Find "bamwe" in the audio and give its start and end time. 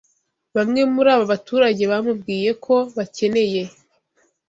0.55-0.81